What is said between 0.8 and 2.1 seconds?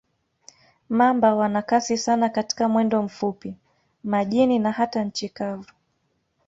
Mamba wana kasi